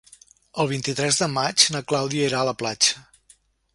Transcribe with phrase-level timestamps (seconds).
[0.61, 3.07] El vint-i-tres de maig na Clàudia irà a la platja.